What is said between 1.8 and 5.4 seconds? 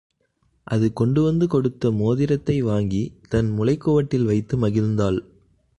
மோதிரத்தை வாங்கித் தன் முலைக் குவட்டில் வைத்து, மகிழ்ந்தாள்.